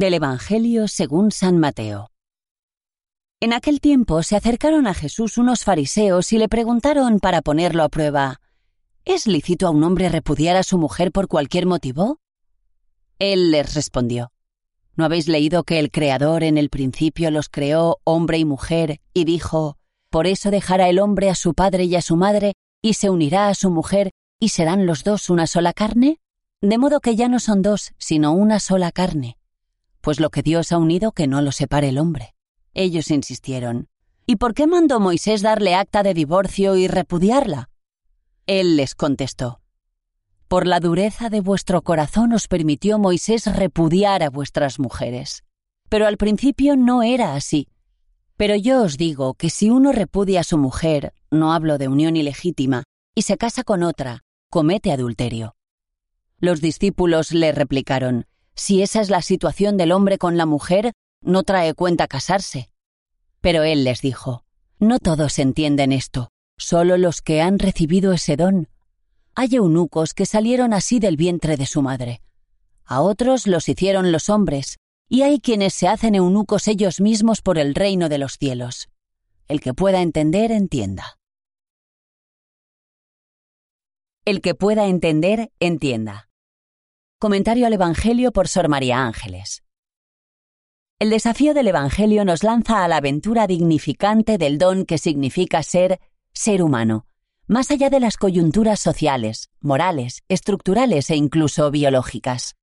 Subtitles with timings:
[0.00, 2.10] Del Evangelio según San Mateo.
[3.38, 7.90] En aquel tiempo se acercaron a Jesús unos fariseos y le preguntaron para ponerlo a
[7.90, 8.40] prueba,
[9.04, 12.18] ¿Es lícito a un hombre repudiar a su mujer por cualquier motivo?
[13.18, 14.32] Él les respondió,
[14.96, 19.24] ¿No habéis leído que el Creador en el principio los creó hombre y mujer y
[19.24, 19.76] dijo,
[20.08, 23.48] por eso dejará el hombre a su padre y a su madre y se unirá
[23.48, 26.16] a su mujer y serán los dos una sola carne?
[26.62, 29.36] De modo que ya no son dos, sino una sola carne
[30.00, 32.34] pues lo que Dios ha unido que no lo separe el hombre.
[32.74, 33.88] Ellos insistieron,
[34.26, 37.68] ¿Y por qué mandó Moisés darle acta de divorcio y repudiarla?
[38.46, 39.60] Él les contestó,
[40.46, 45.42] Por la dureza de vuestro corazón os permitió Moisés repudiar a vuestras mujeres.
[45.88, 47.68] Pero al principio no era así.
[48.36, 52.16] Pero yo os digo que si uno repudia a su mujer, no hablo de unión
[52.16, 55.56] ilegítima, y se casa con otra, comete adulterio.
[56.38, 61.42] Los discípulos le replicaron, si esa es la situación del hombre con la mujer, no
[61.42, 62.70] trae cuenta casarse.
[63.40, 64.44] Pero él les dijo,
[64.78, 68.68] No todos entienden esto, solo los que han recibido ese don.
[69.34, 72.22] Hay eunucos que salieron así del vientre de su madre.
[72.84, 74.78] A otros los hicieron los hombres,
[75.08, 78.88] y hay quienes se hacen eunucos ellos mismos por el reino de los cielos.
[79.48, 81.18] El que pueda entender, entienda.
[84.24, 86.29] El que pueda entender, entienda.
[87.22, 89.62] Comentario al Evangelio por Sor María Ángeles.
[90.98, 96.00] El desafío del Evangelio nos lanza a la aventura dignificante del don que significa ser
[96.32, 97.04] ser humano,
[97.46, 102.56] más allá de las coyunturas sociales, morales, estructurales e incluso biológicas.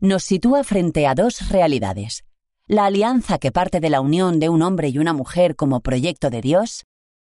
[0.00, 2.24] Nos sitúa frente a dos realidades.
[2.66, 6.30] La alianza que parte de la unión de un hombre y una mujer como proyecto
[6.30, 6.84] de Dios,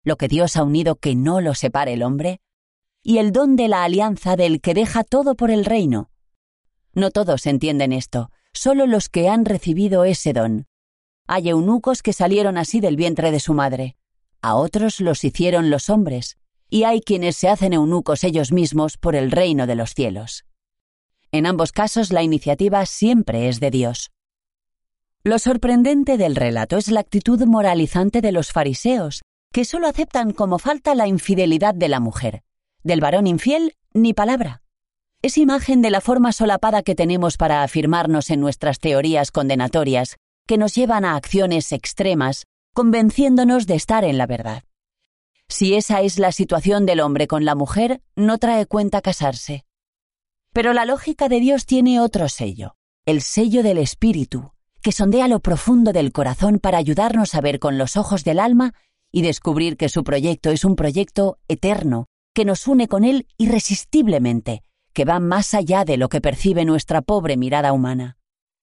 [0.06, 2.40] lo que Dios ha unido que no lo separe el hombre,
[3.04, 6.10] y el don de la alianza del que deja todo por el reino,
[6.96, 10.66] no todos entienden esto, solo los que han recibido ese don.
[11.28, 13.98] Hay eunucos que salieron así del vientre de su madre,
[14.42, 16.38] a otros los hicieron los hombres,
[16.70, 20.46] y hay quienes se hacen eunucos ellos mismos por el reino de los cielos.
[21.32, 24.12] En ambos casos la iniciativa siempre es de Dios.
[25.24, 30.60] Lo sorprendente del relato es la actitud moralizante de los fariseos, que solo aceptan como
[30.60, 32.44] falta la infidelidad de la mujer.
[32.84, 34.62] Del varón infiel, ni palabra
[35.26, 40.60] es imagen de la forma solapada que tenemos para afirmarnos en nuestras teorías condenatorias, que
[40.60, 44.62] nos llevan a acciones extremas, convenciéndonos de estar en la verdad.
[45.50, 49.66] Si esa es la situación del hombre con la mujer, no trae cuenta casarse.
[50.54, 52.76] Pero la lógica de Dios tiene otro sello,
[53.08, 54.52] el sello del Espíritu,
[54.84, 58.76] que sondea lo profundo del corazón para ayudarnos a ver con los ojos del alma
[59.12, 62.06] y descubrir que su proyecto es un proyecto eterno,
[62.36, 64.62] que nos une con Él irresistiblemente,
[64.96, 68.18] que va más allá de lo que percibe nuestra pobre mirada humana.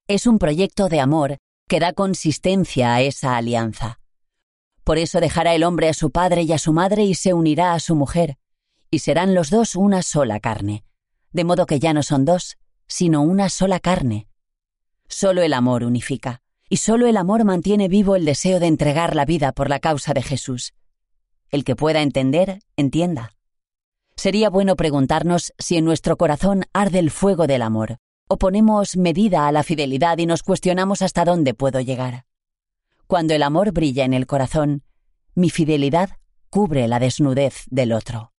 [0.08, 1.36] Es un proyecto de amor
[1.68, 4.00] que da consistencia a esa alianza.
[4.82, 7.74] Por eso dejará el hombre a su padre y a su madre y se unirá
[7.74, 8.38] a su mujer,
[8.90, 10.84] y serán los dos una sola carne,
[11.32, 12.56] de modo que ya no son dos,
[12.88, 14.26] sino una sola carne.
[15.08, 19.26] Solo el amor unifica, y solo el amor mantiene vivo el deseo de entregar la
[19.26, 20.72] vida por la causa de Jesús.
[21.50, 23.34] El que pueda entender, entienda.
[24.22, 27.96] Sería bueno preguntarnos si en nuestro corazón arde el fuego del amor,
[28.28, 32.24] o ponemos medida a la fidelidad y nos cuestionamos hasta dónde puedo llegar.
[33.08, 34.84] Cuando el amor brilla en el corazón,
[35.34, 36.10] mi fidelidad
[36.50, 38.31] cubre la desnudez del otro.